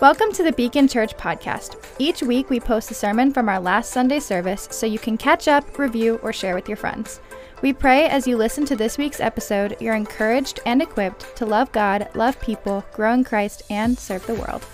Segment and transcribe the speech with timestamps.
[0.00, 1.74] Welcome to the Beacon Church podcast.
[1.98, 5.48] Each week we post a sermon from our last Sunday service so you can catch
[5.48, 7.20] up, review, or share with your friends.
[7.62, 11.72] We pray as you listen to this week's episode, you're encouraged and equipped to love
[11.72, 14.64] God, love people, grow in Christ, and serve the world.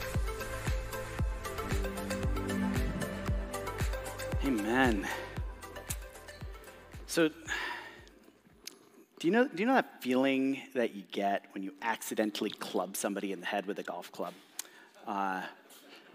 [4.44, 5.08] Amen.
[7.06, 7.30] So,
[9.20, 12.94] do you know, do you know that feeling that you get when you accidentally club
[12.94, 14.34] somebody in the head with a golf club?
[15.06, 15.42] Uh,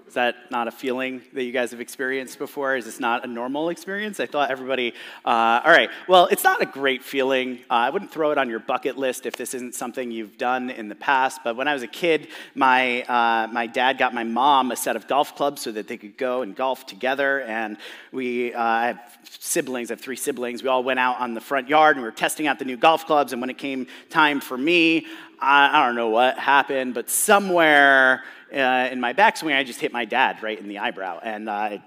[0.07, 2.75] is that not a feeling that you guys have experienced before?
[2.75, 4.20] Is this not a normal experience?
[4.20, 7.59] I thought everybody, uh, all right, well, it's not a great feeling.
[7.70, 10.71] Uh, I wouldn't throw it on your bucket list if this isn't something you've done
[10.71, 11.41] in the past.
[11.44, 14.95] But when I was a kid, my, uh, my dad got my mom a set
[14.95, 17.41] of golf clubs so that they could go and golf together.
[17.41, 17.77] And
[18.11, 20.63] we, uh, I have siblings, I have three siblings.
[20.63, 22.77] We all went out on the front yard and we were testing out the new
[22.77, 23.31] golf clubs.
[23.31, 25.05] And when it came time for me,
[25.39, 29.91] I, I don't know what happened, but somewhere, uh, in my backswing, I just hit
[29.91, 31.81] my dad right in the eyebrow and uh, it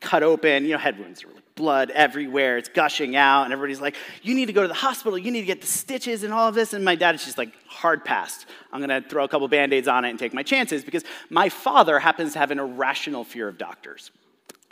[0.00, 0.64] cut open.
[0.64, 2.58] You know, head wounds are like blood everywhere.
[2.58, 5.18] It's gushing out, and everybody's like, "You need to go to the hospital.
[5.18, 7.38] You need to get the stitches and all of this." And my dad is just
[7.38, 8.46] like, "Hard passed.
[8.72, 11.98] I'm gonna throw a couple band-aids on it and take my chances." Because my father
[11.98, 14.10] happens to have an irrational fear of doctors.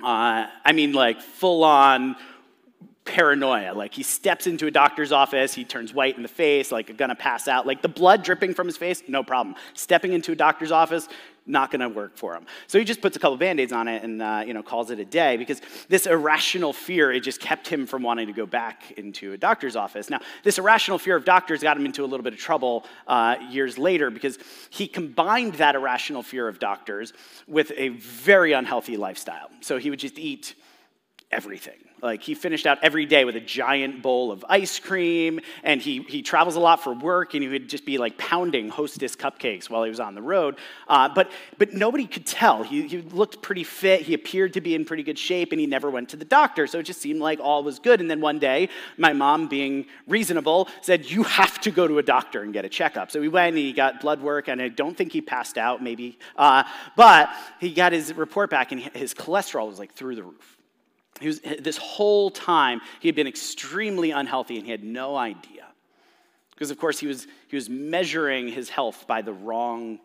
[0.03, 2.17] Uh, I mean, like full on
[3.05, 3.73] paranoia.
[3.75, 7.15] Like he steps into a doctor's office, he turns white in the face, like gonna
[7.15, 7.67] pass out.
[7.67, 9.57] Like the blood dripping from his face, no problem.
[9.75, 11.09] Stepping into a doctor's office,
[11.47, 12.47] not gonna work for him.
[12.67, 14.99] So he just puts a couple band-aids on it and uh, you know calls it
[14.99, 18.93] a day because this irrational fear it just kept him from wanting to go back
[18.93, 20.11] into a doctor's office.
[20.11, 23.37] Now this irrational fear of doctors got him into a little bit of trouble uh,
[23.51, 24.39] years later because
[24.71, 27.13] he combined that irrational fear of doctors
[27.47, 29.51] with a very unhealthy lifestyle.
[29.61, 30.55] So he would just eat
[31.31, 31.92] everything.
[32.03, 36.03] Like he finished out every day with a giant bowl of ice cream, and he,
[36.03, 39.71] he travels a lot for work, and he would just be like pounding hostess cupcakes
[39.71, 40.57] while he was on the road.
[40.89, 42.65] Uh, but, but nobody could tell.
[42.65, 45.67] He, he looked pretty fit, he appeared to be in pretty good shape, and he
[45.67, 46.67] never went to the doctor.
[46.67, 48.01] So it just seemed like all was good.
[48.01, 48.69] And then one day,
[48.99, 52.69] my mom, being reasonable, said, You have to go to a doctor and get a
[52.69, 53.13] checkup.
[53.13, 55.81] So we went and he got blood work, and I don't think he passed out,
[55.81, 56.19] maybe.
[56.37, 56.65] Uh,
[56.97, 57.31] but
[57.61, 60.59] he got his report back, and his cholesterol was like through the roof.
[61.23, 65.67] He was, this whole time, he had been extremely unhealthy and he had no idea.
[66.51, 69.99] Because, of course, he was, he was measuring his health by the wrong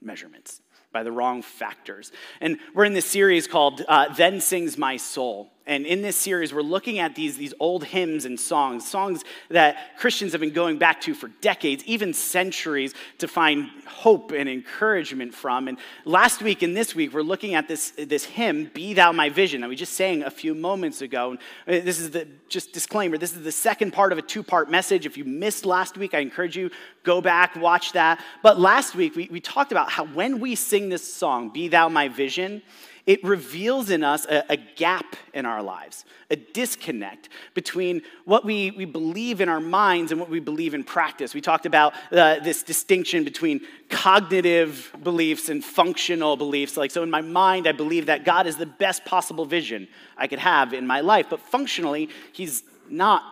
[0.00, 0.60] measurements,
[0.92, 2.12] by the wrong factors.
[2.40, 5.50] And we're in this series called uh, Then Sings My Soul.
[5.64, 9.96] And in this series, we're looking at these, these old hymns and songs, songs that
[9.96, 15.32] Christians have been going back to for decades, even centuries, to find hope and encouragement
[15.32, 15.68] from.
[15.68, 19.28] And last week and this week, we're looking at this, this hymn, Be Thou My
[19.28, 21.36] Vision, that we just sang a few moments ago.
[21.66, 24.42] And uh, this is the, just disclaimer, this is the second part of a two
[24.42, 25.06] part message.
[25.06, 26.70] If you missed last week, I encourage you,
[27.04, 28.20] go back, watch that.
[28.42, 31.88] But last week, we, we talked about how when we sing this song, Be Thou
[31.88, 32.62] My Vision,
[33.06, 38.70] it reveals in us a, a, gap in our lives, a disconnect between what we,
[38.70, 41.34] we believe in our minds and what we believe in practice.
[41.34, 46.76] We talked about uh, this distinction between cognitive beliefs and functional beliefs.
[46.76, 50.28] Like, so in my mind, I believe that God is the best possible vision I
[50.28, 53.22] could have in my life, but functionally, He's not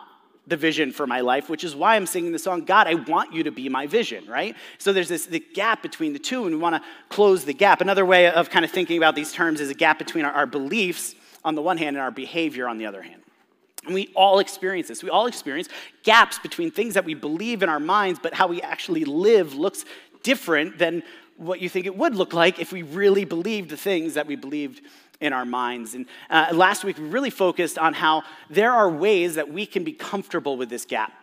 [0.51, 3.33] the vision for my life, which is why I'm singing the song, God, I want
[3.33, 4.55] you to be my vision, right?
[4.77, 7.81] So there's this the gap between the two, and we want to close the gap.
[7.81, 10.45] Another way of kind of thinking about these terms is a gap between our, our
[10.45, 13.21] beliefs on the one hand and our behavior on the other hand.
[13.85, 15.01] And we all experience this.
[15.01, 15.69] We all experience
[16.03, 19.85] gaps between things that we believe in our minds, but how we actually live looks
[20.21, 21.01] different than
[21.37, 24.35] what you think it would look like if we really believed the things that we
[24.35, 24.81] believed
[25.21, 25.93] in our minds.
[25.93, 29.83] And uh, last week, we really focused on how there are ways that we can
[29.83, 31.13] be comfortable with this gap.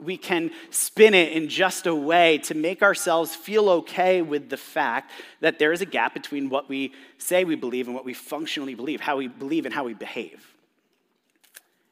[0.00, 4.56] We can spin it in just a way to make ourselves feel okay with the
[4.56, 8.14] fact that there is a gap between what we say we believe and what we
[8.14, 10.54] functionally believe, how we believe and how we behave.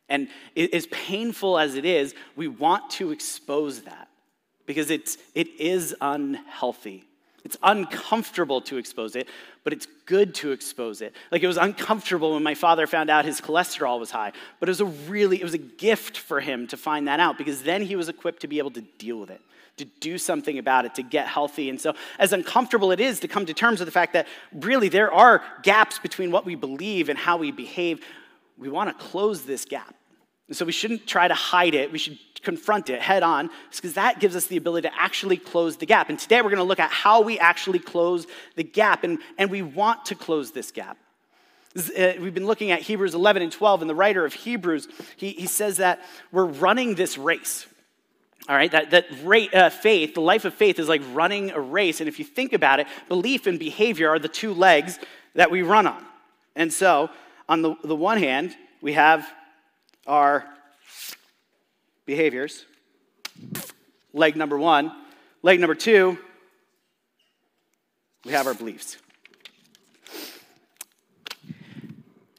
[0.09, 4.09] And as painful as it is, we want to expose that
[4.67, 7.05] because it's, it is unhealthy.
[7.45, 9.28] It's uncomfortable to expose it,
[9.66, 11.13] but it's good to expose it.
[11.33, 14.30] Like it was uncomfortable when my father found out his cholesterol was high,
[14.60, 17.36] but it was a really, it was a gift for him to find that out
[17.36, 19.41] because then he was equipped to be able to deal with it,
[19.78, 21.68] to do something about it, to get healthy.
[21.68, 24.89] And so, as uncomfortable it is to come to terms with the fact that really
[24.89, 28.04] there are gaps between what we believe and how we behave,
[28.57, 29.97] we want to close this gap.
[30.48, 31.91] And so we shouldn't try to hide it.
[31.91, 35.77] We should confront it head on because that gives us the ability to actually close
[35.77, 36.09] the gap.
[36.09, 39.03] And today we're going to look at how we actually close the gap.
[39.03, 40.97] And, and we want to close this gap.
[41.77, 45.33] Uh, we've been looking at Hebrews 11 and 12, and the writer of Hebrews, he,
[45.33, 46.01] he says that
[46.33, 47.66] we're running this race.
[48.48, 51.60] All right, that, that rate, uh, faith, the life of faith is like running a
[51.60, 52.01] race.
[52.01, 54.98] And if you think about it, belief and behavior are the two legs
[55.34, 56.03] that we run on.
[56.54, 57.10] And so,
[57.48, 59.28] on the, the one hand, we have
[60.07, 60.45] our
[62.05, 62.65] behaviors,
[64.13, 64.93] leg number one.
[65.43, 66.19] Leg number two,
[68.25, 68.97] we have our beliefs.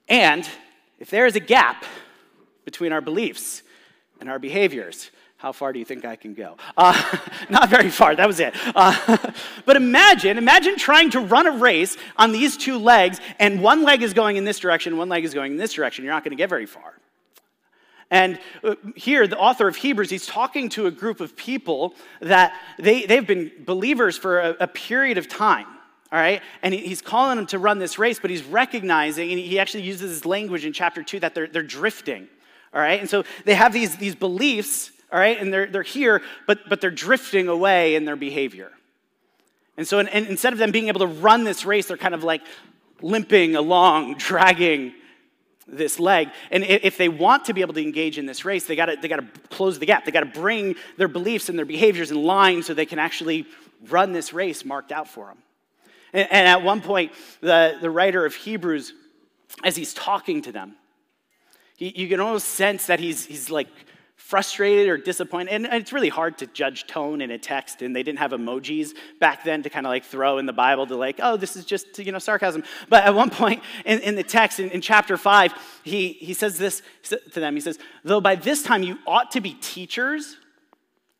[0.10, 0.48] And
[1.00, 1.86] if there is a gap
[2.66, 3.62] between our beliefs
[4.20, 6.58] and our behaviors, how far do you think I can go?
[6.76, 7.18] Uh,
[7.50, 8.54] not very far, that was it.
[8.76, 9.18] Uh,
[9.66, 14.02] but imagine, imagine trying to run a race on these two legs, and one leg
[14.02, 16.04] is going in this direction, one leg is going in this direction.
[16.04, 16.94] You're not going to get very far.
[18.10, 22.54] And uh, here, the author of Hebrews, he's talking to a group of people that
[22.80, 25.68] they, they've been believers for a, a period of time
[26.12, 26.42] all right?
[26.62, 30.10] And he's calling them to run this race, but he's recognizing, and he actually uses
[30.10, 32.28] this language in chapter two, that they're, they're drifting,
[32.74, 33.00] all right?
[33.00, 36.80] And so they have these, these beliefs, all right, and they're, they're here, but, but
[36.80, 38.72] they're drifting away in their behavior.
[39.76, 42.42] And so instead of them being able to run this race, they're kind of like
[43.02, 44.94] limping along, dragging
[45.68, 46.30] this leg.
[46.52, 49.08] And if they want to be able to engage in this race, they gotta, they
[49.08, 50.06] gotta close the gap.
[50.06, 53.46] They gotta bring their beliefs and their behaviors in line so they can actually
[53.90, 55.38] run this race marked out for them.
[56.14, 57.12] And, and at one point,
[57.42, 58.94] the, the writer of Hebrews,
[59.64, 60.76] as he's talking to them,
[61.76, 63.68] he, you can almost sense that he's, he's like
[64.18, 65.54] frustrated or disappointed.
[65.54, 68.94] And it's really hard to judge tone in a text, and they didn't have emojis
[69.20, 71.64] back then to kind of like throw in the Bible to like, oh, this is
[71.64, 72.64] just, you know, sarcasm.
[72.90, 75.54] But at one point in, in the text, in, in chapter 5,
[75.84, 77.54] he, he says this to them.
[77.54, 80.36] He says, though by this time you ought to be teachers,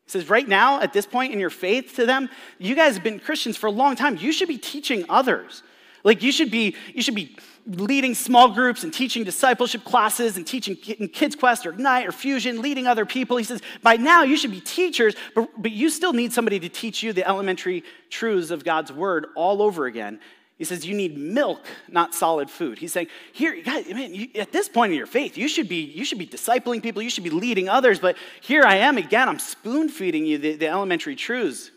[0.04, 2.28] he says, right now, at this point in your faith to them,
[2.58, 4.16] you guys have been Christians for a long time.
[4.16, 5.62] You should be teaching others.
[6.02, 7.36] Like you should be, you should be
[7.68, 12.12] leading small groups and teaching discipleship classes and teaching in Kids Quest or Ignite or
[12.12, 13.36] Fusion, leading other people.
[13.36, 16.68] He says, by now you should be teachers, but, but you still need somebody to
[16.68, 20.18] teach you the elementary truths of God's word all over again.
[20.56, 22.78] He says, You need milk, not solid food.
[22.78, 25.82] He's saying, Here, guys, man, you, at this point in your faith, you should, be,
[25.82, 29.28] you should be discipling people, you should be leading others, but here I am again,
[29.28, 31.70] I'm spoon feeding you the, the elementary truths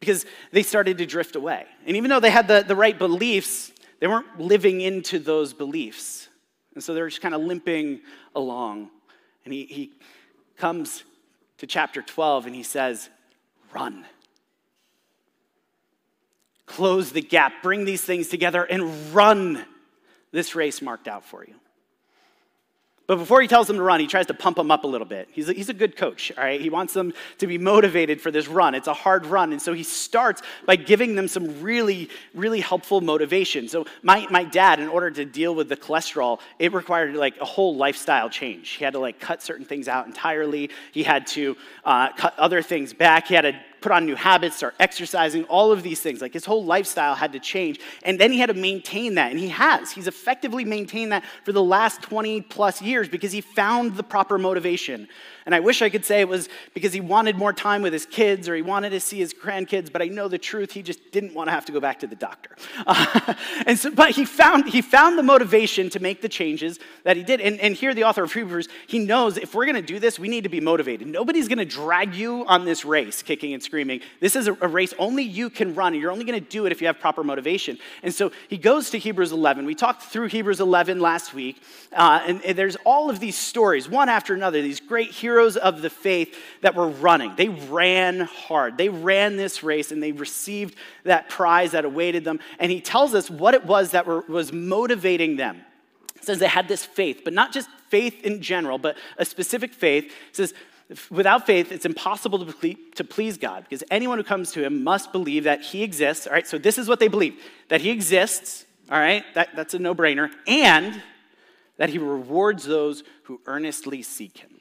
[0.00, 1.64] because they started to drift away.
[1.86, 6.28] And even though they had the, the right beliefs, they weren't living into those beliefs.
[6.74, 8.00] And so they're just kind of limping
[8.34, 8.90] along.
[9.44, 9.92] And he, he
[10.56, 11.04] comes
[11.58, 13.08] to chapter 12 and he says,
[13.72, 14.04] Run.
[16.66, 19.64] Close the gap, bring these things together, and run
[20.32, 21.54] this race marked out for you.
[23.06, 25.06] But before he tells them to run, he tries to pump them up a little
[25.06, 25.28] bit.
[25.30, 26.58] He's a, he's a good coach, all right?
[26.58, 28.74] He wants them to be motivated for this run.
[28.74, 29.52] It's a hard run.
[29.52, 33.68] And so he starts by giving them some really, really helpful motivation.
[33.68, 37.44] So, my, my dad, in order to deal with the cholesterol, it required like a
[37.44, 38.70] whole lifestyle change.
[38.70, 42.62] He had to like cut certain things out entirely, he had to uh, cut other
[42.62, 43.54] things back, he had to
[43.84, 46.22] put on new habits, start exercising, all of these things.
[46.22, 47.78] Like his whole lifestyle had to change.
[48.02, 49.30] And then he had to maintain that.
[49.30, 49.92] And he has.
[49.92, 54.38] He's effectively maintained that for the last 20 plus years because he found the proper
[54.38, 55.06] motivation.
[55.46, 58.06] And I wish I could say it was because he wanted more time with his
[58.06, 61.12] kids or he wanted to see his grandkids, but I know the truth, he just
[61.12, 62.56] didn't want to have to go back to the doctor.
[62.86, 63.34] Uh,
[63.66, 67.22] and so, but he found, he found the motivation to make the changes that he
[67.22, 67.42] did.
[67.42, 70.18] And, and here, the author of Hebrews, he knows if we're going to do this,
[70.18, 71.06] we need to be motivated.
[71.08, 74.00] Nobody's going to drag you on this race, kicking and screaming.
[74.20, 76.64] This is a, a race only you can run, and you're only going to do
[76.64, 77.78] it if you have proper motivation.
[78.02, 79.66] And so he goes to Hebrews 11.
[79.66, 83.88] We talked through Hebrews 11 last week, uh, and, and there's all of these stories,
[83.88, 87.34] one after another, these great heroes heroes of the faith that were running.
[87.34, 88.78] They ran hard.
[88.78, 92.38] They ran this race and they received that prize that awaited them.
[92.60, 95.60] And he tells us what it was that were, was motivating them.
[96.14, 99.74] It says they had this faith, but not just faith in general, but a specific
[99.74, 100.04] faith.
[100.04, 100.54] It says,
[101.10, 105.44] without faith, it's impossible to please, God because anyone who comes to him must believe
[105.44, 106.28] that he exists.
[106.28, 108.66] All right, so this is what they believe that he exists.
[108.88, 110.30] All right, that, that's a no brainer.
[110.46, 111.02] And
[111.76, 114.60] that he rewards those who earnestly seek him.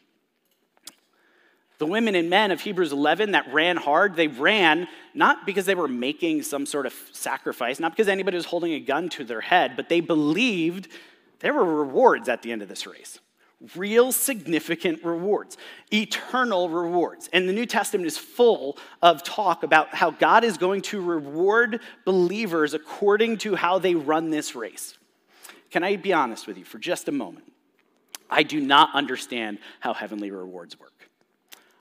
[1.84, 5.76] The women and men of Hebrews 11 that ran hard, they ran not because they
[5.76, 9.42] were making some sort of sacrifice, not because anybody was holding a gun to their
[9.42, 10.88] head, but they believed
[11.40, 13.20] there were rewards at the end of this race.
[13.76, 15.58] Real significant rewards,
[15.92, 17.30] eternal rewards.
[17.34, 21.82] And the New Testament is full of talk about how God is going to reward
[22.06, 24.98] believers according to how they run this race.
[25.70, 27.52] Can I be honest with you for just a moment?
[28.30, 30.93] I do not understand how heavenly rewards work.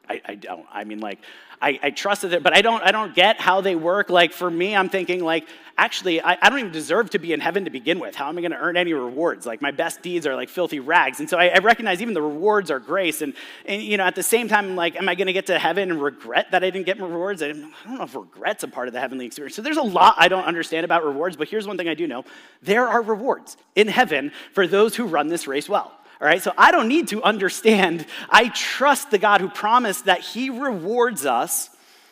[0.09, 0.67] I, I don't.
[0.73, 1.19] I mean, like,
[1.61, 4.11] I, I trusted it, but I don't, I don't get how they work.
[4.11, 5.47] Like, for me, I'm thinking, like,
[5.79, 8.17] actually, I, I don't even deserve to be in heaven to begin with.
[8.17, 9.47] How am I going to earn any rewards?
[9.47, 11.21] Like, my best deeds are like filthy rags.
[11.21, 13.23] And so I, I recognize even the rewards are grace.
[13.23, 15.59] And, and, you know, at the same time, like, am I going to get to
[15.59, 17.43] heaven and regret that I didn't get rewards?
[17.43, 19.55] I, I don't know if regret's a part of the heavenly experience.
[19.55, 22.09] So there's a lot I don't understand about rewards, but here's one thing I do
[22.09, 22.25] know
[22.61, 25.93] there are rewards in heaven for those who run this race well.
[26.23, 28.07] All right, so I don't need to understand.
[28.31, 31.69] I trust the God who promised that He rewards us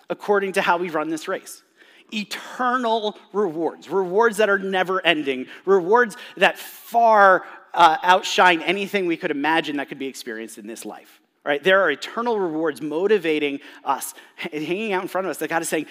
[0.08, 1.62] according to how we run this race.
[2.12, 9.30] Eternal rewards, rewards that are never ending, rewards that far uh, outshine anything we could
[9.30, 11.20] imagine that could be experienced in this life.
[11.44, 11.62] Right?
[11.62, 15.68] There are eternal rewards motivating us, hanging out in front of us that God is
[15.68, 15.86] saying,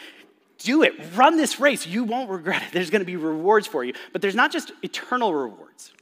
[0.58, 1.88] do it, run this race.
[1.88, 2.74] You won't regret it.
[2.74, 3.94] There's going to be rewards for you.
[4.12, 5.94] But there's not just eternal rewards.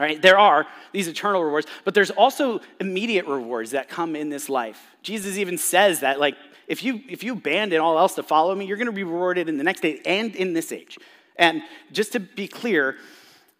[0.00, 0.20] Right?
[0.22, 4.80] There are these eternal rewards, but there's also immediate rewards that come in this life.
[5.02, 6.36] Jesus even says that, like,
[6.68, 9.46] if you if you abandon all else to follow me, you're going to be rewarded
[9.46, 10.98] in the next day and in this age.
[11.36, 12.96] And just to be clear,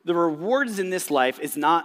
[0.06, 1.84] the rewards in this life is not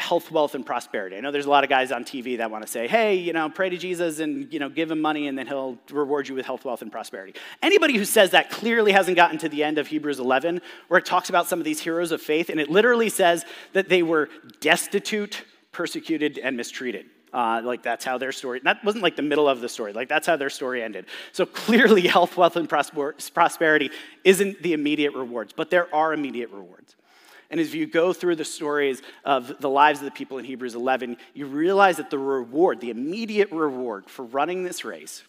[0.00, 1.16] health, wealth, and prosperity.
[1.16, 3.32] I know there's a lot of guys on TV that want to say, hey, you
[3.32, 6.34] know, pray to Jesus and, you know, give him money and then he'll reward you
[6.34, 7.34] with health, wealth, and prosperity.
[7.62, 11.04] Anybody who says that clearly hasn't gotten to the end of Hebrews 11, where it
[11.04, 14.28] talks about some of these heroes of faith, and it literally says that they were
[14.60, 17.06] destitute, persecuted, and mistreated.
[17.32, 20.08] Uh, like that's how their story, that wasn't like the middle of the story, like
[20.08, 21.06] that's how their story ended.
[21.32, 23.90] So clearly, health, wealth, and prosperity
[24.24, 26.96] isn't the immediate rewards, but there are immediate rewards.
[27.50, 30.76] And as you go through the stories of the lives of the people in Hebrews
[30.76, 35.24] 11, you realize that the reward, the immediate reward for running this race,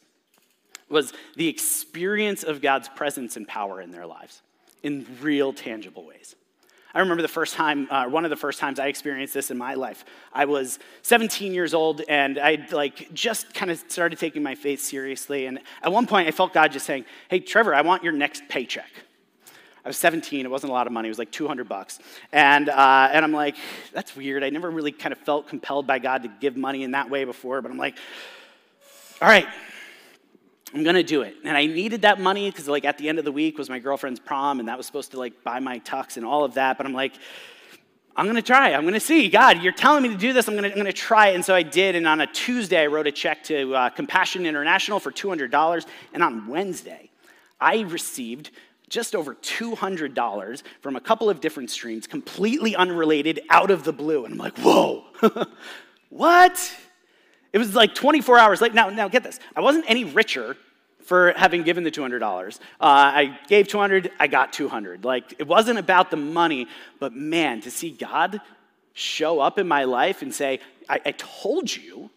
[0.88, 4.42] was the experience of God's presence and power in their lives
[4.84, 6.36] in real, tangible ways.
[6.94, 9.58] I remember the first time, uh, one of the first times I experienced this in
[9.58, 10.04] my life.
[10.34, 14.82] I was 17 years old, and I like just kind of started taking my faith
[14.82, 15.46] seriously.
[15.46, 18.44] And at one point, I felt God just saying, "Hey, Trevor, I want your next
[18.50, 18.92] paycheck."
[19.84, 20.46] I was 17.
[20.46, 21.08] It wasn't a lot of money.
[21.08, 22.00] It was like 200 bucks.
[22.32, 23.56] And, uh, and I'm like,
[23.94, 24.44] that's weird.
[24.44, 27.26] I never really kind of felt compelled by God to give money in that way
[27.26, 27.62] before.
[27.62, 27.96] But I'm like,
[29.22, 29.48] all right,
[30.74, 31.36] I'm gonna do it.
[31.44, 33.80] And I needed that money because like at the end of the week was my
[33.80, 36.78] girlfriend's prom, and that was supposed to like buy my tux and all of that.
[36.78, 37.14] But I'm like,
[38.16, 38.74] I'm gonna try.
[38.74, 39.30] I'm gonna see.
[39.30, 40.48] God, you're telling me to do this.
[40.48, 41.36] I'm gonna, I'm gonna try it.
[41.36, 41.96] And so I did.
[41.96, 45.86] And on a Tuesday, I wrote a check to uh, Compassion International for $200.
[46.14, 47.10] And on Wednesday,
[47.60, 48.52] I received
[48.92, 54.26] just over $200 from a couple of different streams, completely unrelated, out of the blue.
[54.26, 55.06] And I'm like, whoa,
[56.10, 56.76] what?
[57.54, 58.74] It was like 24 hours late.
[58.74, 59.40] Now, now get this.
[59.56, 60.58] I wasn't any richer
[61.06, 62.60] for having given the $200.
[62.60, 65.06] Uh, I gave 200, I got 200.
[65.06, 66.68] Like, it wasn't about the money,
[67.00, 68.42] but man, to see God
[68.94, 72.10] show up in my life and say, I, I told you,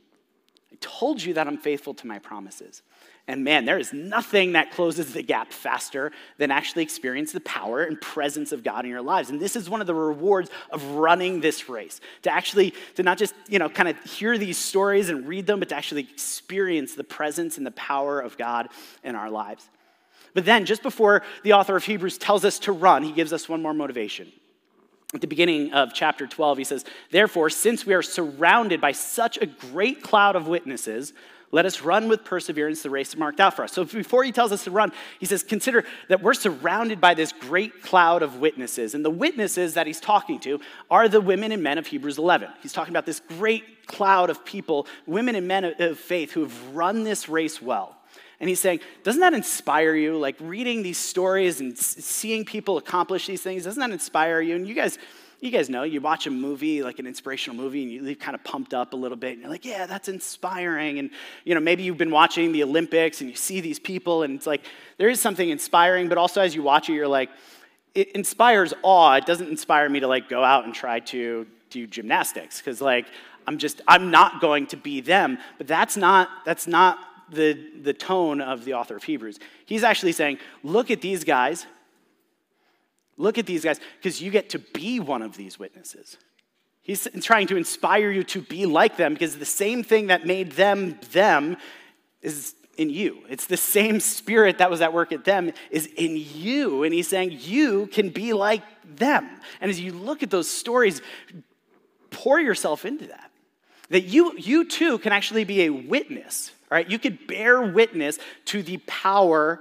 [0.72, 2.82] I told you that I'm faithful to my promises.
[3.26, 7.82] And man, there is nothing that closes the gap faster than actually experience the power
[7.82, 9.30] and presence of God in your lives.
[9.30, 12.02] And this is one of the rewards of running this race.
[12.22, 15.58] To actually, to not just, you know, kind of hear these stories and read them,
[15.58, 18.68] but to actually experience the presence and the power of God
[19.02, 19.70] in our lives.
[20.34, 23.48] But then, just before the author of Hebrews tells us to run, he gives us
[23.48, 24.32] one more motivation.
[25.14, 29.38] At the beginning of chapter 12, he says, Therefore, since we are surrounded by such
[29.38, 31.12] a great cloud of witnesses,
[31.54, 33.72] let us run with perseverance the race marked out for us.
[33.72, 37.32] So before he tells us to run, he says, consider that we're surrounded by this
[37.32, 38.92] great cloud of witnesses.
[38.92, 40.58] And the witnesses that he's talking to
[40.90, 42.50] are the women and men of Hebrews 11.
[42.60, 46.74] He's talking about this great cloud of people, women and men of faith who have
[46.74, 47.96] run this race well.
[48.40, 50.18] And he's saying, doesn't that inspire you?
[50.18, 54.56] Like reading these stories and seeing people accomplish these things, doesn't that inspire you?
[54.56, 54.98] And you guys,
[55.44, 58.34] you guys know, you watch a movie, like an inspirational movie, and you leave kind
[58.34, 60.98] of pumped up a little bit, and you're like, yeah, that's inspiring.
[60.98, 61.10] And,
[61.44, 64.46] you know, maybe you've been watching the Olympics and you see these people, and it's
[64.46, 64.62] like,
[64.96, 67.28] there is something inspiring, but also as you watch it, you're like,
[67.94, 69.16] it inspires awe.
[69.16, 73.04] It doesn't inspire me to, like, go out and try to do gymnastics, because, like,
[73.46, 75.36] I'm just, I'm not going to be them.
[75.58, 76.98] But that's not, that's not
[77.30, 79.40] the, the tone of the author of Hebrews.
[79.66, 81.66] He's actually saying, look at these guys
[83.16, 86.16] Look at these guys, because you get to be one of these witnesses.
[86.82, 90.52] He's trying to inspire you to be like them because the same thing that made
[90.52, 91.56] them them
[92.20, 93.22] is in you.
[93.30, 96.82] It's the same spirit that was at work at them is in you.
[96.82, 98.62] And he's saying you can be like
[98.96, 99.30] them.
[99.60, 101.00] And as you look at those stories,
[102.10, 103.30] pour yourself into that.
[103.90, 106.90] That you, you too can actually be a witness, all right?
[106.90, 109.60] You could bear witness to the power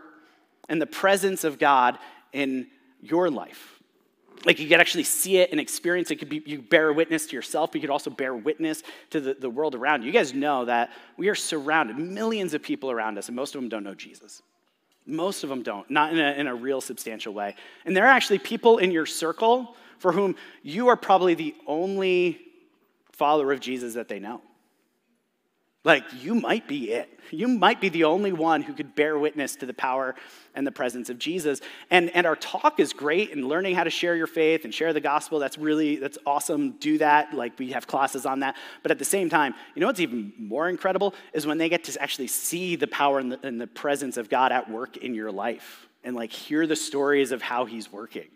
[0.68, 1.98] and the presence of God
[2.32, 2.68] in
[3.04, 3.80] your life.
[4.46, 6.18] like you could actually see it and experience it.
[6.18, 9.34] could be you bear witness to yourself but you could also bear witness to the,
[9.36, 13.18] the world around you you guys know that we are surrounded millions of people around
[13.18, 14.42] us and most of them don't know jesus
[15.06, 17.56] most of them don't not in a, in a real substantial way
[17.86, 22.40] and there are actually people in your circle for whom you are probably the only
[23.12, 24.42] follower of jesus that they know
[25.84, 27.10] like, you might be it.
[27.30, 30.16] You might be the only one who could bear witness to the power
[30.56, 31.60] and the presence of Jesus.
[31.90, 34.94] And, and our talk is great and learning how to share your faith and share
[34.94, 35.40] the gospel.
[35.40, 36.72] That's really, that's awesome.
[36.80, 37.34] Do that.
[37.34, 38.56] Like, we have classes on that.
[38.82, 41.84] But at the same time, you know what's even more incredible is when they get
[41.86, 45.14] to actually see the power and the, and the presence of God at work in
[45.14, 48.28] your life and like hear the stories of how he's working.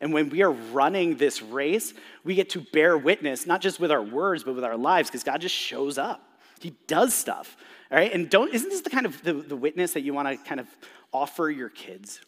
[0.00, 3.90] And when we are running this race, we get to bear witness, not just with
[3.90, 6.29] our words, but with our lives, because God just shows up.
[6.60, 7.56] He does stuff.
[7.90, 8.12] All right?
[8.12, 10.60] And don't, isn't this the kind of the, the witness that you want to kind
[10.60, 10.68] of
[11.12, 12.20] offer your kids?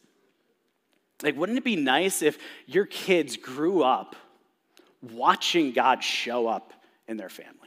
[1.23, 4.17] Like, wouldn't it be nice if your kids grew up
[5.01, 6.73] watching God show up
[7.07, 7.62] in their family?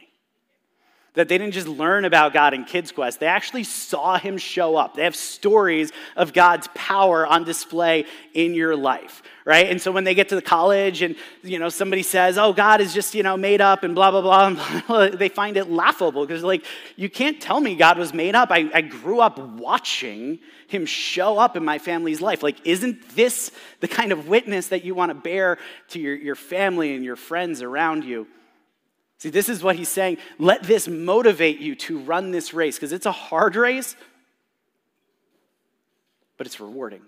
[1.16, 4.76] That they didn't just learn about God in Kids Quest, they actually saw him show
[4.76, 4.96] up.
[4.96, 9.70] They have stories of God's power on display in your life, right?
[9.70, 12.82] And so when they get to the college and you know somebody says, "Oh, God
[12.82, 16.26] is just, you know, made up and blah blah blah,", blah they find it laughable
[16.26, 16.64] because like
[16.96, 18.52] you can't tell me God was made up.
[18.52, 22.44] I, I grew up watching him show up in my family's life.
[22.44, 25.58] Like, isn't this the kind of witness that you want to bear
[25.90, 28.28] to your, your family and your friends around you?
[29.18, 30.18] See, this is what he's saying.
[30.38, 33.96] Let this motivate you to run this race because it's a hard race,
[36.38, 37.02] but it's rewarding.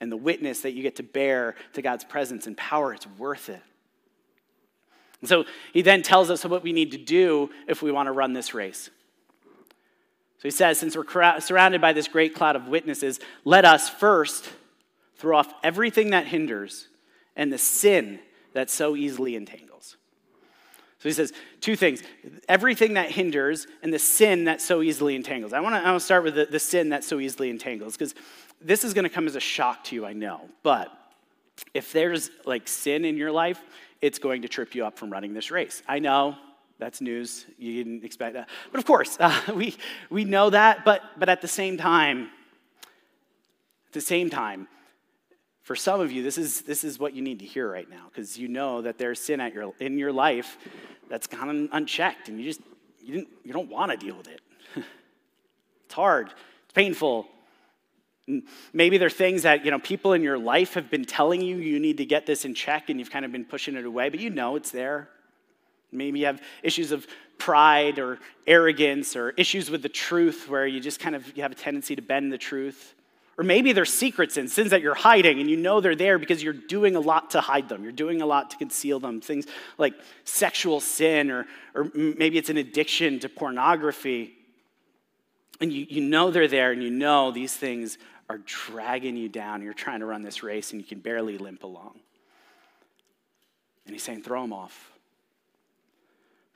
[0.00, 3.48] And the witness that you get to bear to God's presence and power, it's worth
[3.48, 3.62] it.
[5.20, 8.12] And so he then tells us what we need to do if we want to
[8.12, 8.90] run this race.
[10.38, 14.50] So he says, since we're surrounded by this great cloud of witnesses, let us first
[15.16, 16.88] throw off everything that hinders
[17.36, 18.20] and the sin
[18.52, 19.73] that so easily entangles.
[21.04, 22.02] So he says two things
[22.48, 25.52] everything that hinders and the sin that so easily entangles.
[25.52, 28.14] I want to start with the, the sin that so easily entangles because
[28.58, 30.48] this is going to come as a shock to you, I know.
[30.62, 30.90] But
[31.74, 33.60] if there's like sin in your life,
[34.00, 35.82] it's going to trip you up from running this race.
[35.86, 36.36] I know
[36.78, 37.44] that's news.
[37.58, 38.48] You didn't expect that.
[38.72, 39.76] But of course, uh, we,
[40.08, 40.86] we know that.
[40.86, 42.30] But, but at the same time,
[43.88, 44.68] at the same time,
[45.64, 48.04] for some of you, this is, this is what you need to hear right now
[48.10, 50.58] because you know that there's sin at your, in your life
[51.08, 52.60] that's gone unchecked and you just
[53.02, 54.40] you, didn't, you don't want to deal with it.
[55.86, 56.28] It's hard.
[56.64, 57.28] It's painful.
[58.72, 61.56] Maybe there are things that you know people in your life have been telling you
[61.56, 64.08] you need to get this in check and you've kind of been pushing it away
[64.08, 65.10] but you know it's there.
[65.92, 67.06] Maybe you have issues of
[67.38, 71.52] pride or arrogance or issues with the truth where you just kind of you have
[71.52, 72.94] a tendency to bend the truth
[73.36, 76.42] or maybe they're secrets and sins that you're hiding and you know they're there because
[76.42, 77.82] you're doing a lot to hide them.
[77.82, 79.20] You're doing a lot to conceal them.
[79.20, 79.46] Things
[79.78, 79.94] like
[80.24, 84.32] sexual sin, or, or maybe it's an addiction to pornography.
[85.60, 87.98] And you, you know they're there and you know these things
[88.30, 89.62] are dragging you down.
[89.62, 92.00] You're trying to run this race and you can barely limp along.
[93.86, 94.93] And he's saying, throw them off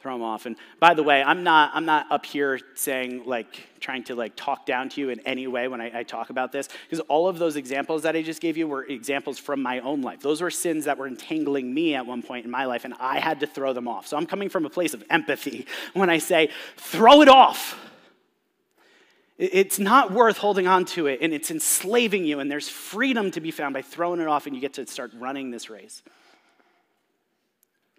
[0.01, 0.47] throw them off.
[0.47, 4.35] And by the way, I'm not, I'm not up here saying, like, trying to, like,
[4.37, 7.27] talk down to you in any way when I, I talk about this, because all
[7.29, 10.21] of those examples that I just gave you were examples from my own life.
[10.21, 13.19] Those were sins that were entangling me at one point in my life, and I
[13.19, 14.07] had to throw them off.
[14.07, 17.77] So I'm coming from a place of empathy when I say, throw it off.
[19.37, 23.41] It's not worth holding on to it, and it's enslaving you, and there's freedom to
[23.41, 26.03] be found by throwing it off, and you get to start running this race.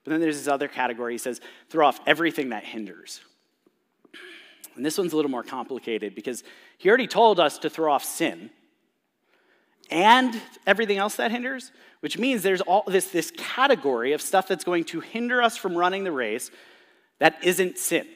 [0.03, 1.13] But then there's this other category.
[1.13, 3.21] He says, throw off everything that hinders.
[4.75, 6.43] And this one's a little more complicated because
[6.77, 8.49] he already told us to throw off sin
[9.91, 14.63] and everything else that hinders, which means there's all this, this category of stuff that's
[14.63, 16.51] going to hinder us from running the race
[17.19, 18.07] that isn't sin.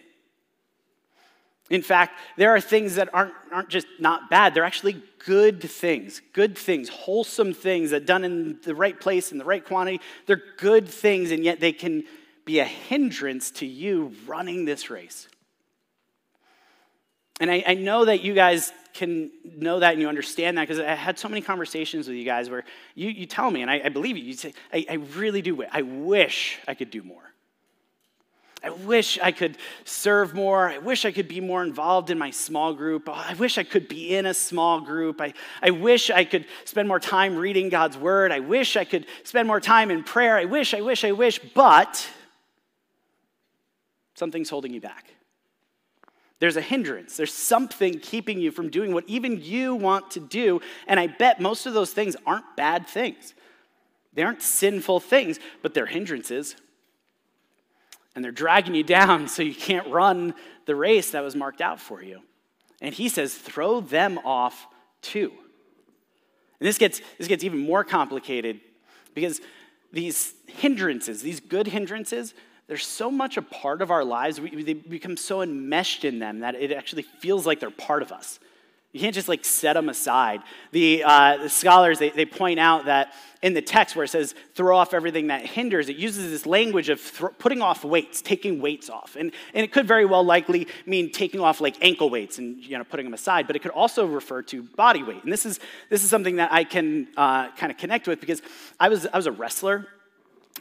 [1.74, 6.22] In fact, there are things that aren't, aren't just not bad, they're actually good things,
[6.32, 10.00] good things, wholesome things that done in the right place, in the right quantity.
[10.28, 12.04] They're good things, and yet they can
[12.46, 15.28] be a hindrance to you running this race.
[17.40, 20.80] And I, I know that you guys can know that and you understand that because
[20.80, 23.82] I had so many conversations with you guys where you, you tell me, and I,
[23.86, 27.33] I believe you, you say, I, I really do, I wish I could do more.
[28.64, 30.70] I wish I could serve more.
[30.70, 33.10] I wish I could be more involved in my small group.
[33.10, 35.20] Oh, I wish I could be in a small group.
[35.20, 38.32] I, I wish I could spend more time reading God's word.
[38.32, 40.38] I wish I could spend more time in prayer.
[40.38, 42.10] I wish, I wish, I wish, but
[44.16, 45.14] something's holding you back.
[46.40, 47.18] There's a hindrance.
[47.18, 50.62] There's something keeping you from doing what even you want to do.
[50.88, 53.34] And I bet most of those things aren't bad things.
[54.14, 56.56] They aren't sinful things, but they're hindrances.
[58.16, 60.34] And they're dragging you down so you can't run
[60.66, 62.22] the race that was marked out for you.
[62.82, 64.68] And he says, throw them off
[65.02, 65.32] too.
[66.60, 68.60] And this gets, this gets even more complicated
[69.14, 69.42] because
[69.92, 72.34] these hindrances, these good hindrances,
[72.68, 74.40] they're so much a part of our lives.
[74.40, 78.12] We, they become so enmeshed in them that it actually feels like they're part of
[78.12, 78.40] us.
[78.94, 80.44] You can't just like set them aside.
[80.72, 84.36] The, uh, the scholars, they, they point out that in the text where it says
[84.54, 87.02] throw off everything that hinders, it uses this language of
[87.40, 89.18] putting off weights, taking weights off.
[89.20, 92.78] And, and it could very well likely mean taking off like ankle weights and you
[92.78, 95.24] know, putting them aside, but it could also refer to body weight.
[95.24, 98.44] And this is, this is something that I can uh, kind of connect with because
[98.80, 99.88] I was, I was a wrestler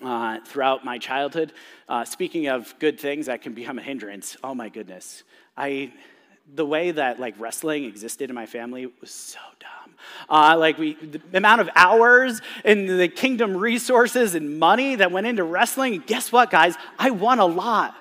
[0.00, 1.52] uh, throughout my childhood.
[1.86, 5.22] Uh, speaking of good things that can become a hindrance, oh my goodness.
[5.54, 5.92] I,
[6.54, 9.94] the way that like wrestling existed in my family was so dumb.
[10.28, 15.26] Uh, like we, the amount of hours and the kingdom resources and money that went
[15.26, 16.02] into wrestling.
[16.06, 16.74] Guess what, guys?
[16.98, 17.94] I won a lot.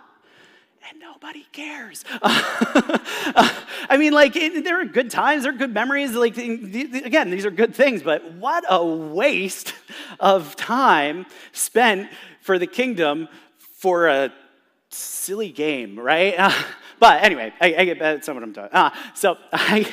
[0.90, 2.04] And nobody cares.
[2.22, 6.14] I mean, like, it, there are good times, there are good memories.
[6.14, 9.74] Like, again, these are good things, but what a waste
[10.20, 12.10] of time spent
[12.42, 13.30] for the kingdom
[13.78, 14.34] for a
[14.90, 16.36] silly game, right?
[17.02, 18.70] But anyway, I, I get that's not what I'm doing.
[18.72, 19.92] Uh, so I,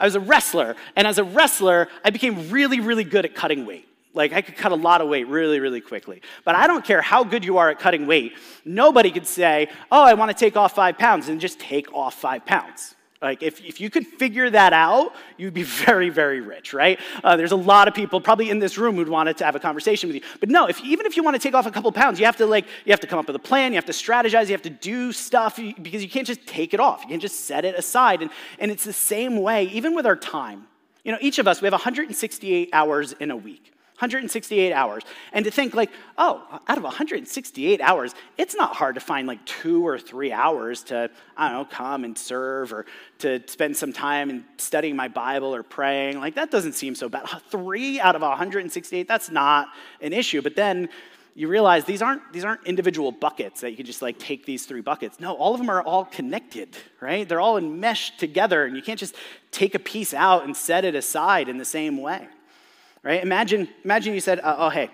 [0.00, 3.66] I was a wrestler, and as a wrestler, I became really, really good at cutting
[3.66, 3.86] weight.
[4.14, 6.22] Like I could cut a lot of weight really, really quickly.
[6.44, 8.32] But I don't care how good you are at cutting weight.
[8.64, 12.14] Nobody could say, "Oh, I want to take off five pounds," and just take off
[12.14, 12.95] five pounds.
[13.22, 17.00] Like, if, if you could figure that out, you'd be very, very rich, right?
[17.24, 19.60] Uh, there's a lot of people probably in this room who'd want to have a
[19.60, 20.22] conversation with you.
[20.40, 22.36] But no, if, even if you want to take off a couple pounds, you have
[22.36, 24.52] to like, you have to come up with a plan, you have to strategize, you
[24.52, 27.02] have to do stuff because you can't just take it off.
[27.02, 28.22] You can't just set it aside.
[28.22, 30.66] And, and it's the same way, even with our time.
[31.04, 33.72] You know, each of us, we have 168 hours in a week.
[33.98, 35.02] 168 hours.
[35.32, 39.44] And to think, like, oh, out of 168 hours, it's not hard to find like
[39.46, 42.84] two or three hours to, I don't know, come and serve or
[43.20, 46.20] to spend some time in studying my Bible or praying.
[46.20, 47.26] Like, that doesn't seem so bad.
[47.50, 49.68] Three out of 168, that's not
[50.02, 50.42] an issue.
[50.42, 50.90] But then
[51.34, 54.66] you realize these aren't, these aren't individual buckets that you can just like take these
[54.66, 55.20] three buckets.
[55.20, 57.26] No, all of them are all connected, right?
[57.26, 59.14] They're all enmeshed together, and you can't just
[59.52, 62.28] take a piece out and set it aside in the same way
[63.06, 63.22] right?
[63.22, 64.90] Imagine, imagine you said, uh, oh, hey,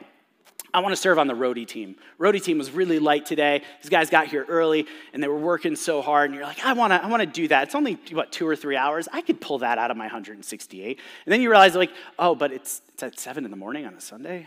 [0.74, 1.96] I want to serve on the roadie team.
[2.20, 3.62] Roadie team was really light today.
[3.82, 6.74] These guys got here early and they were working so hard, and you're like, I
[6.74, 7.64] want to, I want to do that.
[7.64, 9.08] It's only what two or three hours.
[9.12, 10.98] I could pull that out of my 168.
[11.24, 13.94] And then you realize, like, oh, but it's, it's at seven in the morning on
[13.94, 14.46] a Sunday.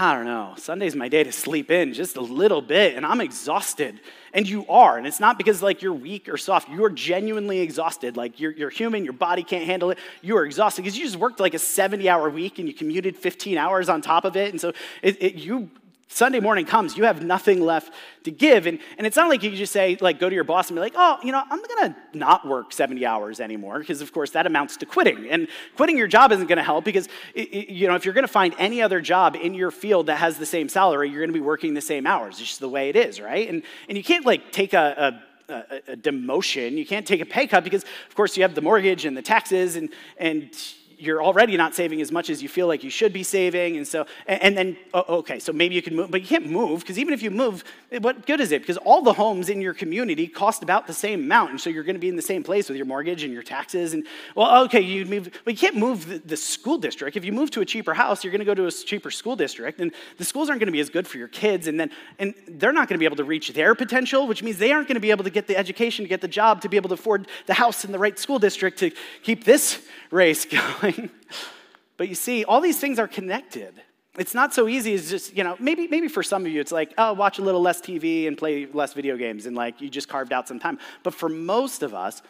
[0.00, 0.54] I don't know.
[0.56, 4.00] Sunday's my day to sleep in just a little bit, and I'm exhausted.
[4.32, 4.96] And you are.
[4.96, 6.70] And it's not because like you're weak or soft.
[6.70, 8.16] You're genuinely exhausted.
[8.16, 9.98] Like you're, you're human, your body can't handle it.
[10.22, 13.14] You are exhausted because you just worked like a 70 hour week and you commuted
[13.14, 14.52] 15 hours on top of it.
[14.52, 15.68] And so it, it, you
[16.12, 17.94] Sunday morning comes, you have nothing left
[18.24, 18.66] to give.
[18.66, 20.80] And, and it's not like you just say, like, go to your boss and be
[20.80, 21.60] like, oh, you know, I'm
[21.92, 25.30] to not work 70 hours anymore, because of course that amounts to quitting.
[25.30, 25.46] And
[25.76, 28.82] quitting your job isn't to help because, it, you know, if you're to find any
[28.82, 31.80] other job in your field that has the same salary, you're to be working the
[31.80, 32.40] same hours.
[32.40, 33.48] It's just the way it is, right?
[33.48, 36.76] And, and you can't, like, take a, a a, a, demotion.
[36.76, 39.22] You can't take a pay cut because, of course, you have the mortgage and the
[39.22, 40.56] taxes, and, and
[41.00, 43.76] you're already not saving as much as you feel like you should be saving.
[43.76, 46.80] And so, and, and then, okay, so maybe you can move, but you can't move
[46.80, 48.62] because even if you move, eh, what good is it?
[48.62, 51.50] Because all the homes in your community cost about the same amount.
[51.50, 53.42] And so you're going to be in the same place with your mortgage and your
[53.42, 53.94] taxes.
[53.94, 57.16] And well, okay, you move, but you can't move the, the school district.
[57.16, 59.36] If you move to a cheaper house, you're going to go to a cheaper school
[59.36, 59.80] district.
[59.80, 61.66] And the schools aren't going to be as good for your kids.
[61.66, 64.58] And then, and they're not going to be able to reach their potential, which means
[64.58, 66.68] they aren't going to be able to get the education, to get the job, to
[66.68, 68.90] be able to afford the house in the right school district to
[69.22, 70.44] keep this race
[70.82, 70.89] going.
[71.96, 73.80] but you see, all these things are connected.
[74.18, 76.72] It's not so easy as just, you know, maybe, maybe for some of you it's
[76.72, 79.88] like, oh, watch a little less TV and play less video games and like you
[79.88, 80.78] just carved out some time.
[81.02, 82.22] But for most of us,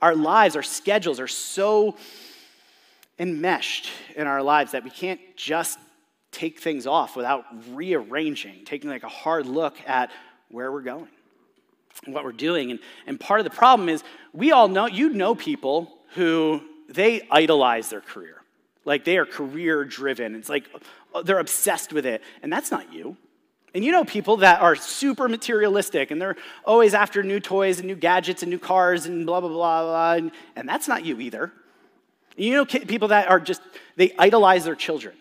[0.00, 1.96] our lives, our schedules are so
[3.18, 5.78] enmeshed in our lives that we can't just
[6.32, 10.10] take things off without rearranging, taking like a hard look at
[10.48, 11.08] where we're going
[12.04, 12.70] what we're doing.
[12.70, 17.26] And, and part of the problem is we all know, you know people who they
[17.30, 18.42] idolize their career.
[18.84, 20.34] Like they are career driven.
[20.34, 20.64] It's like
[21.14, 22.22] uh, they're obsessed with it.
[22.42, 23.16] And that's not you.
[23.74, 27.86] And you know people that are super materialistic and they're always after new toys and
[27.86, 30.12] new gadgets and new cars and blah, blah, blah, blah.
[30.14, 31.52] And, and that's not you either.
[32.36, 33.60] You know people that are just,
[33.96, 35.14] they idolize their children,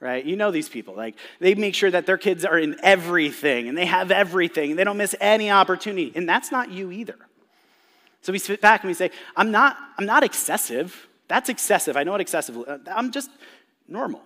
[0.00, 0.24] right?
[0.24, 0.94] You know these people.
[0.94, 4.78] Like they make sure that their kids are in everything and they have everything and
[4.78, 6.12] they don't miss any opportunity.
[6.14, 7.16] And that's not you either.
[8.22, 11.06] So we sit back and we say, I'm not, I'm not excessive.
[11.28, 11.96] That's excessive.
[11.96, 12.58] I know what excessive.
[12.90, 13.30] I'm just
[13.86, 14.22] normal.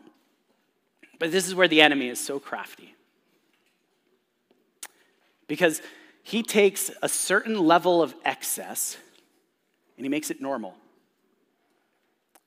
[1.18, 2.94] But this is where the enemy is so crafty.
[5.46, 5.82] Because
[6.22, 8.96] he takes a certain level of excess
[9.96, 10.74] and he makes it normal.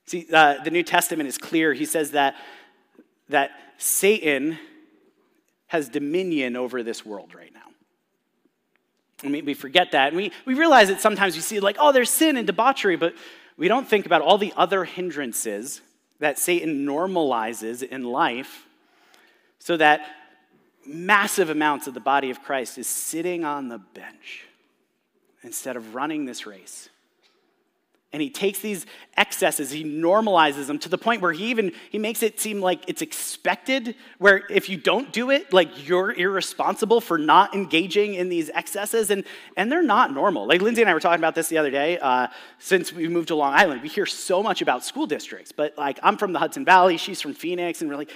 [0.08, 1.74] See, uh, the New Testament is clear.
[1.74, 2.36] He says that,
[3.30, 4.58] that Satan
[5.68, 7.65] has dominion over this world right now.
[9.24, 10.10] I mean, we forget that.
[10.10, 13.14] And we, we realize that sometimes we see, like, oh, there's sin and debauchery, but
[13.58, 15.82] we don't think about all the other hindrances
[16.20, 18.66] that Satan normalizes in life
[19.60, 20.06] so that
[20.86, 24.46] massive amounts of the body of Christ is sitting on the bench
[25.44, 26.90] instead of running this race
[28.14, 28.86] and he takes these
[29.18, 32.84] excesses he normalizes them to the point where he even he makes it seem like
[32.88, 38.30] it's expected where if you don't do it like you're irresponsible for not engaging in
[38.30, 39.24] these excesses and
[39.58, 40.48] and they're not normal.
[40.48, 42.28] Like lindsay and i were talking about this the other day uh,
[42.60, 43.82] since we moved to long island.
[43.82, 47.22] We hear so much about school districts but like i'm from the hudson valley she's
[47.22, 48.12] from phoenix and we're like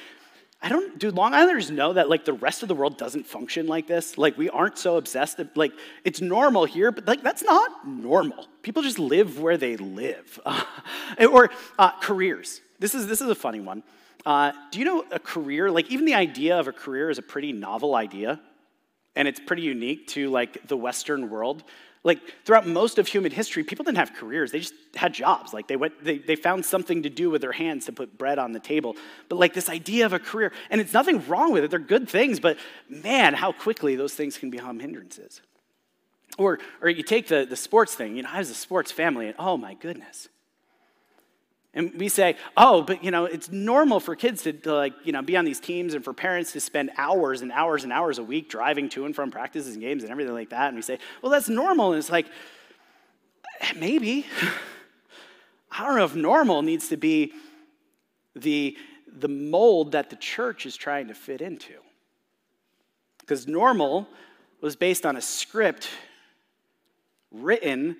[0.61, 3.67] I don't, do Long Islanders know that like the rest of the world doesn't function
[3.67, 4.17] like this?
[4.17, 5.71] Like we aren't so obsessed, like
[6.03, 8.45] it's normal here, but like that's not normal.
[8.61, 10.39] People just live where they live.
[11.31, 12.61] or uh, careers.
[12.77, 13.83] This is, this is a funny one.
[14.25, 17.21] Uh, do you know a career, like even the idea of a career is a
[17.21, 18.39] pretty novel idea,
[19.15, 21.63] and it's pretty unique to like the Western world.
[22.03, 24.51] Like throughout most of human history, people didn't have careers.
[24.51, 25.53] They just had jobs.
[25.53, 28.39] Like they went, they, they found something to do with their hands to put bread
[28.39, 28.95] on the table.
[29.27, 31.71] But like this idea of a career, and it's nothing wrong with it.
[31.71, 32.57] They're good things, but
[32.87, 35.41] man, how quickly those things can become hindrances.
[36.37, 38.15] Or, or you take the, the sports thing.
[38.15, 40.29] You know, I was a sports family, and oh my goodness.
[41.73, 45.11] And we say, oh, but you know, it's normal for kids to, to, like, you
[45.11, 48.17] know, be on these teams and for parents to spend hours and hours and hours
[48.17, 50.69] a week driving to and from practices and games and everything like that.
[50.69, 51.91] And we say, well, that's normal.
[51.91, 52.27] And it's like,
[53.61, 54.25] eh, maybe.
[55.71, 57.33] I don't know if normal needs to be
[58.35, 58.75] the,
[59.07, 61.75] the mold that the church is trying to fit into.
[63.19, 64.07] Because normal
[64.59, 65.89] was based on a script
[67.31, 67.97] written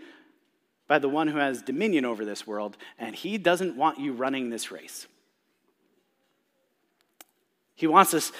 [0.89, 4.49] by the one who has dominion over this world, and he doesn't want you running
[4.49, 5.07] this race.
[7.75, 8.33] He wants us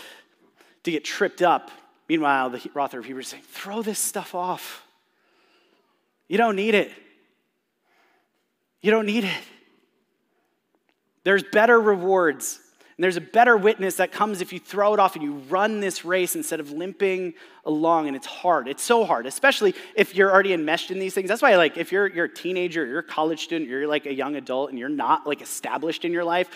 [0.84, 1.70] to get tripped up.
[2.10, 4.84] Meanwhile, the author of Hebrews is saying, throw this stuff off.
[6.28, 6.92] You don't need it.
[8.82, 9.44] You don't need it.
[11.24, 12.60] There's better rewards
[13.00, 15.80] and there's a better witness that comes if you throw it off and you run
[15.80, 17.34] this race instead of limping
[17.64, 18.08] along.
[18.08, 18.68] And it's hard.
[18.68, 21.30] It's so hard, especially if you're already enmeshed in these things.
[21.30, 24.14] That's why, like, if you're, you're a teenager, you're a college student, you're like a
[24.14, 26.50] young adult, and you're not like established in your life,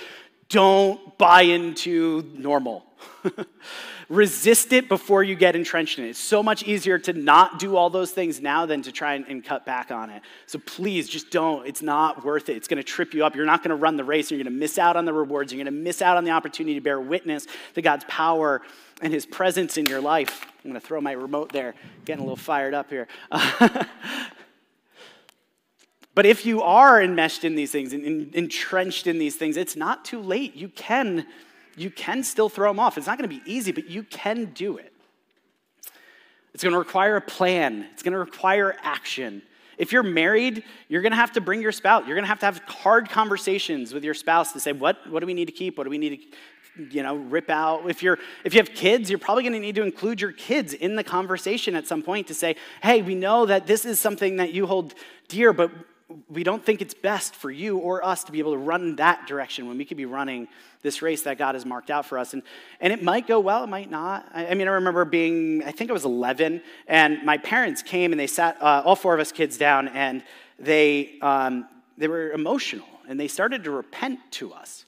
[0.49, 2.85] don't buy into normal.
[4.09, 6.09] Resist it before you get entrenched in it.
[6.09, 9.25] It's so much easier to not do all those things now than to try and,
[9.27, 10.21] and cut back on it.
[10.45, 11.65] So please just don't.
[11.65, 12.57] It's not worth it.
[12.57, 13.35] It's going to trip you up.
[13.35, 14.29] You're not going to run the race.
[14.29, 15.51] You're going to miss out on the rewards.
[15.51, 18.61] You're going to miss out on the opportunity to bear witness to God's power
[19.01, 20.45] and His presence in your life.
[20.63, 21.73] I'm going to throw my remote there,
[22.05, 23.07] getting a little fired up here.
[26.15, 30.05] But if you are enmeshed in these things and entrenched in these things, it's not
[30.05, 30.55] too late.
[30.55, 31.25] You can
[31.75, 32.97] you can still throw them off.
[32.99, 34.93] It's not going to be easy, but you can do it.
[36.53, 39.41] It's going to require a plan, it's going to require action.
[39.75, 42.03] If you're married, you're going to have to bring your spouse.
[42.05, 45.21] You're going to have to have hard conversations with your spouse to say, what, what
[45.21, 45.79] do we need to keep?
[45.79, 46.37] What do we need to
[46.89, 47.87] you know, rip out.
[47.87, 50.73] If you're if you have kids, you're probably going to need to include your kids
[50.73, 54.37] in the conversation at some point to say, "Hey, we know that this is something
[54.37, 54.95] that you hold
[55.27, 55.69] dear, but
[56.29, 59.27] we don't think it's best for you or us to be able to run that
[59.27, 60.47] direction when we could be running
[60.81, 62.33] this race that God has marked out for us.
[62.33, 62.43] And,
[62.79, 64.29] and it might go well, it might not.
[64.33, 68.11] I, I mean, I remember being, I think I was 11, and my parents came
[68.11, 70.23] and they sat uh, all four of us kids down, and
[70.59, 74.85] they, um, they were emotional, and they started to repent to us.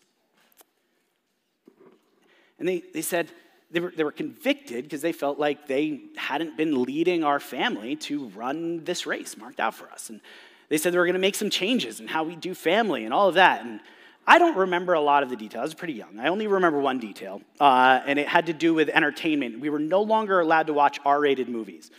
[2.60, 3.30] And they, they said,
[3.72, 7.96] they were, they were convicted because they felt like they hadn't been leading our family
[7.98, 10.10] to run this race marked out for us.
[10.10, 10.22] And
[10.70, 13.14] they said they were going to make some changes in how we do family and
[13.14, 13.64] all of that.
[13.64, 13.80] And
[14.28, 15.60] I don't remember a lot of the details.
[15.60, 16.20] I was pretty young.
[16.20, 19.60] I only remember one detail, uh, and it had to do with entertainment.
[19.60, 21.92] We were no longer allowed to watch R rated movies.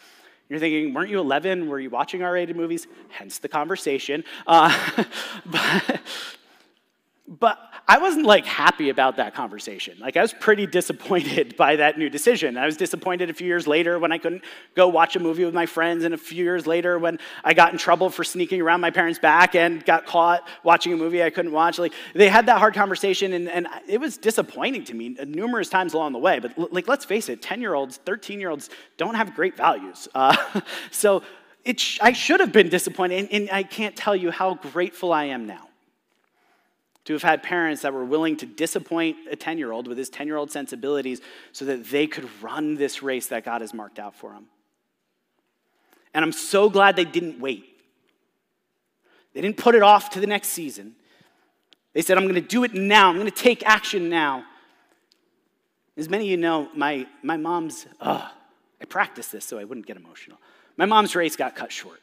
[0.49, 1.69] You're thinking, weren't you 11?
[1.69, 2.87] Were you watching R rated movies?
[3.11, 4.25] Hence the conversation.
[4.47, 5.05] Uh,
[5.47, 6.01] but,
[7.27, 9.97] but I wasn't like happy about that conversation.
[10.01, 12.57] Like I was pretty disappointed by that new decision.
[12.57, 14.43] I was disappointed a few years later when I couldn't
[14.75, 17.73] go watch a movie with my friends, and a few years later when I got
[17.73, 21.31] in trouble for sneaking around my parents' back and got caught watching a movie I
[21.31, 21.79] couldn't watch.
[21.79, 25.95] Like they had that hard conversation, and, and it was disappointing to me numerous times
[25.95, 26.41] along the way.
[26.41, 30.09] But like let's face it, 10 year olds, 13 year olds don't have great values.
[30.17, 31.23] Uh, so
[31.65, 35.13] it sh- I should have been disappointed, and, and I can't tell you how grateful
[35.13, 35.69] I am now
[37.07, 40.11] to have had parents that were willing to disappoint a 10 year old with his
[40.11, 41.21] 10 year old sensibilities
[41.53, 44.47] so that they could run this race that God has marked out for them.
[46.13, 47.65] And I'm so glad they didn't wait.
[49.35, 50.95] They didn't put it off to the next season.
[51.93, 53.09] They said, I'm going to do it now.
[53.09, 54.45] I'm going to take action now.
[55.97, 58.31] As many of you know, my, my mom's, I
[58.89, 60.39] practiced this so I wouldn't get emotional.
[60.77, 62.01] My mom's race got cut short.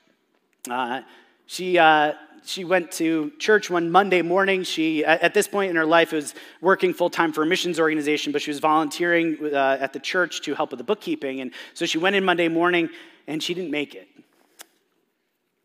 [0.70, 1.02] Uh,
[1.46, 2.14] she, uh,
[2.46, 4.64] she went to church one Monday morning.
[4.64, 8.32] She, at this point in her life, was working full time for a missions organization,
[8.32, 11.42] but she was volunteering uh, at the church to help with the bookkeeping.
[11.42, 12.90] And so she went in Monday morning
[13.28, 14.08] and she didn't make it.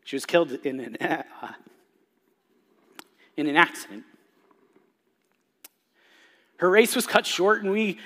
[0.03, 1.23] She was killed in an, uh,
[3.37, 4.03] in an accident.
[6.57, 7.99] Her race was cut short, and we,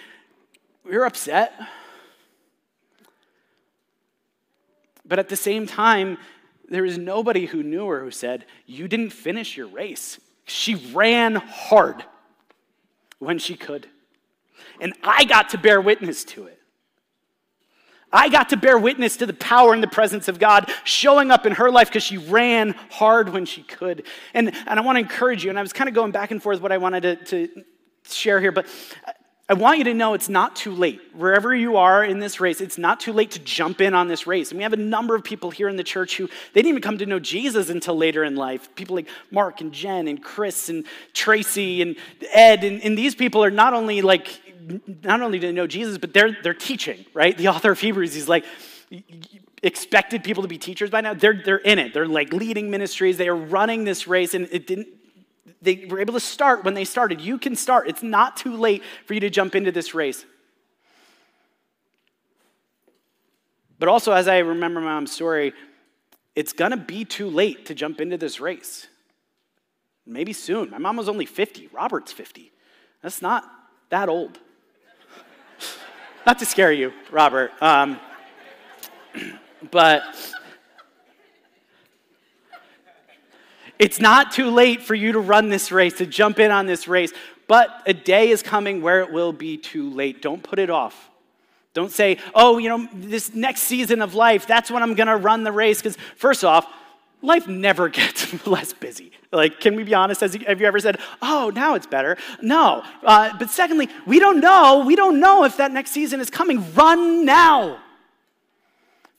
[0.84, 1.54] we were upset.
[5.06, 6.18] But at the same time,
[6.70, 10.20] there was nobody who knew her who said, You didn't finish your race.
[10.46, 12.04] She ran hard
[13.20, 13.88] when she could.
[14.82, 16.60] And I got to bear witness to it.
[18.12, 21.48] I got to bear witness to the power and the presence of God showing up
[21.48, 24.06] in her life because she ran hard when she could.
[24.36, 26.42] And, and I want to encourage you, and I was kind of going back and
[26.42, 27.64] forth what I wanted to, to
[28.08, 28.68] share here, but
[29.54, 31.00] I want you to know it's not too late.
[31.14, 34.26] Wherever you are in this race, it's not too late to jump in on this
[34.26, 34.50] race.
[34.50, 36.82] And we have a number of people here in the church who they didn't even
[36.82, 38.74] come to know Jesus until later in life.
[38.74, 41.98] People like Mark and Jen and Chris and Tracy and
[42.32, 42.64] Ed.
[42.64, 44.42] And, and these people are not only like,
[45.04, 47.38] not only do they know Jesus, but they're, they're teaching, right?
[47.38, 48.46] The author of Hebrews, he's like,
[49.62, 51.14] expected people to be teachers by now.
[51.14, 51.94] They're, they're in it.
[51.94, 53.18] They're like leading ministries.
[53.18, 54.88] They are running this race, and it didn't
[55.64, 57.22] they were able to start when they started.
[57.22, 57.88] You can start.
[57.88, 60.26] It's not too late for you to jump into this race.
[63.80, 65.54] But also, as I remember my mom's story,
[66.36, 68.88] it's gonna be too late to jump into this race.
[70.06, 70.70] Maybe soon.
[70.70, 71.70] My mom was only 50.
[71.72, 72.52] Robert's 50.
[73.02, 73.50] That's not
[73.90, 74.38] that old.
[76.26, 77.52] not to scare you, Robert.
[77.62, 78.00] Um,
[79.72, 80.04] but
[83.84, 86.88] It's not too late for you to run this race, to jump in on this
[86.88, 87.12] race,
[87.50, 90.22] but a day is coming where it will be too late.
[90.22, 91.10] Don't put it off.
[91.74, 95.44] Don't say, oh, you know, this next season of life, that's when I'm gonna run
[95.44, 95.82] the race.
[95.82, 96.66] Because, first off,
[97.22, 99.12] life never gets less busy.
[99.34, 100.22] Like, can we be honest?
[100.22, 102.16] Has, Have you ever said, oh, now it's better?
[102.42, 102.86] No.
[103.04, 104.86] Uh, but secondly, we don't know.
[104.86, 106.74] We don't know if that next season is coming.
[106.74, 107.83] Run now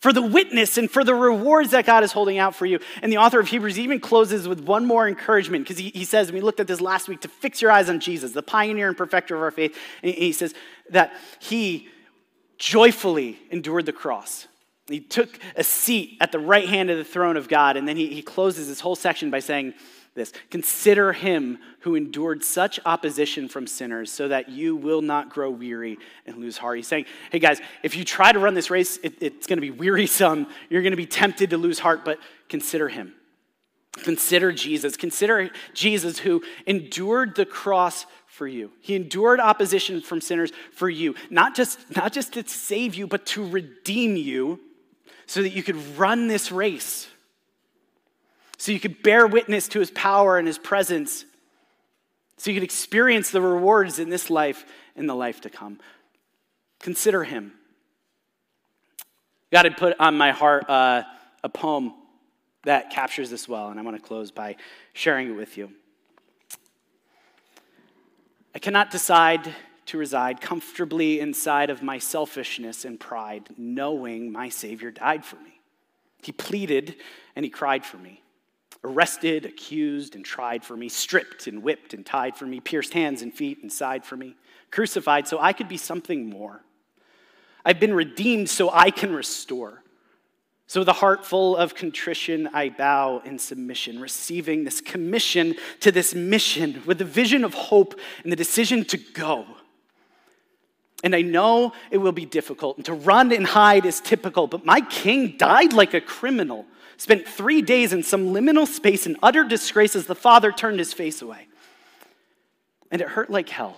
[0.05, 2.79] for the witness and for the rewards that God is holding out for you.
[3.01, 6.31] And the author of Hebrews even closes with one more encouragement because he, he says,
[6.31, 8.99] we looked at this last week, to fix your eyes on Jesus, the pioneer and
[8.99, 9.75] perfecter of our faith.
[10.03, 10.53] And he says
[10.91, 11.89] that he
[12.59, 14.47] joyfully endured the cross.
[14.89, 17.79] He took a seat at the right hand of the throne of God.
[17.79, 19.73] And then he, he closes this whole section by saying,
[20.15, 25.51] this Consider him who endured such opposition from sinners so that you will not grow
[25.51, 26.77] weary and lose heart.
[26.77, 29.61] He's saying, hey guys, if you try to run this race, it, it's going to
[29.61, 30.47] be wearisome.
[30.71, 33.15] You're going to be tempted to lose heart, but consider him.
[34.03, 34.97] Consider Jesus.
[34.97, 38.73] Consider Jesus who endured the cross for you.
[38.81, 43.27] He endured opposition from sinners for you, not just, not just to save you, but
[43.27, 44.61] to redeem you
[45.27, 47.09] so that you could run this race
[48.57, 51.25] so you could bear witness to his power and his presence,
[52.37, 54.65] so you could experience the rewards in this life
[54.97, 55.81] and the life to come.
[56.81, 57.53] Consider him.
[59.53, 61.03] God had put on my heart uh,
[61.43, 61.95] a poem
[62.65, 64.57] that captures this well, and I want to close by
[64.95, 65.71] sharing it with you.
[68.55, 69.55] I cannot decide
[69.87, 75.61] to reside comfortably inside of my selfishness and pride, knowing my Savior died for me.
[76.23, 76.97] He pleaded
[77.37, 78.23] and he cried for me
[78.85, 83.23] arrested, accused, and tried for me, stripped and whipped and tied for me, pierced hands
[83.23, 84.37] and feet and side for me,
[84.71, 86.63] crucified so I could be something more.
[87.65, 89.83] I've been redeemed so I can restore.
[90.67, 95.93] So, with a heart full of contrition, I bow in submission, receiving this commission to
[95.93, 99.47] this mission with the vision of hope and the decision to go.
[101.03, 104.65] And I know it will be difficult, and to run and hide is typical, but
[104.65, 106.65] my king died like a criminal
[106.97, 110.93] spent three days in some liminal space in utter disgrace as the father turned his
[110.93, 111.47] face away.
[112.91, 113.77] And it hurt like hell.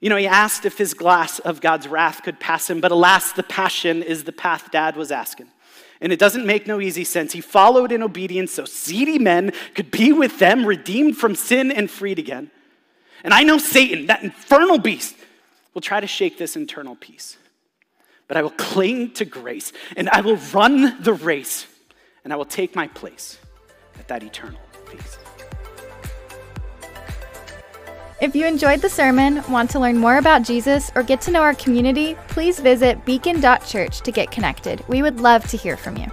[0.00, 3.32] You know, he asked if his glass of God's wrath could pass him, but alas,
[3.32, 5.48] the passion is the path dad was asking.
[6.00, 7.32] And it doesn't make no easy sense.
[7.32, 11.90] He followed in obedience so seedy men could be with them, redeemed from sin and
[11.90, 12.52] freed again.
[13.24, 15.16] And I know Satan, that infernal beast,
[15.74, 17.37] will try to shake this internal peace
[18.28, 21.66] but I will cling to grace and I will run the race
[22.22, 23.38] and I will take my place
[23.98, 24.60] at that eternal
[24.90, 25.18] peace.
[28.20, 31.42] If you enjoyed the sermon, want to learn more about Jesus, or get to know
[31.42, 34.82] our community, please visit beacon.church to get connected.
[34.88, 36.06] We would love to hear from you.